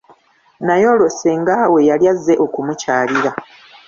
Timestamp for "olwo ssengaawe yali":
0.93-2.05